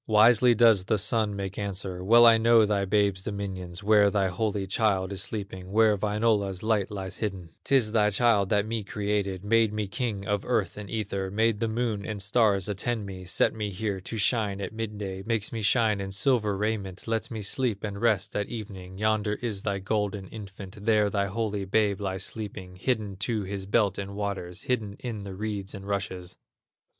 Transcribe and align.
Wisely 0.07 0.55
does 0.55 0.85
the 0.85 0.97
Sun 0.97 1.35
make 1.35 1.59
answer: 1.59 2.03
"Well 2.03 2.25
I 2.25 2.39
know 2.39 2.65
thy 2.65 2.85
babe's 2.85 3.23
dominions, 3.23 3.83
Where 3.83 4.09
thy 4.09 4.29
holy 4.29 4.65
child 4.65 5.11
is 5.11 5.21
sleeping, 5.21 5.71
Where 5.71 5.95
Wainola's 5.95 6.63
light 6.63 6.89
lies 6.89 7.17
hidden; 7.17 7.51
'Tis 7.63 7.91
thy 7.91 8.09
child 8.09 8.49
that 8.49 8.65
me 8.65 8.83
created, 8.83 9.43
Made 9.45 9.71
me 9.71 9.87
king 9.87 10.25
of 10.25 10.43
earth 10.43 10.75
and 10.75 10.89
ether, 10.89 11.29
Made 11.29 11.59
the 11.59 11.67
Moon 11.67 12.03
and 12.03 12.19
Stars 12.19 12.67
attend 12.67 13.05
me, 13.05 13.25
Set 13.25 13.53
me 13.53 13.69
here 13.69 14.01
to 14.01 14.17
shine 14.17 14.59
at 14.59 14.73
midday, 14.73 15.21
Makes 15.23 15.51
me 15.51 15.61
shine 15.61 16.01
in 16.01 16.11
silver 16.11 16.57
raiment, 16.57 17.07
Lets 17.07 17.29
me 17.29 17.43
sleep 17.43 17.83
and 17.83 18.01
rest 18.01 18.35
at 18.35 18.49
evening; 18.49 18.97
Yonder 18.97 19.33
is 19.39 19.61
thy 19.61 19.77
golden 19.77 20.27
infant, 20.29 20.83
There 20.83 21.11
thy 21.11 21.27
holy 21.27 21.63
babe 21.65 22.01
lies 22.01 22.23
sleeping, 22.23 22.75
Hidden 22.75 23.17
to 23.17 23.43
his 23.43 23.67
belt 23.67 23.99
in 23.99 24.15
water, 24.15 24.51
Hidden 24.63 24.95
in 25.01 25.25
the 25.25 25.35
reeds 25.35 25.75
and 25.75 25.85
rushes." 25.85 26.37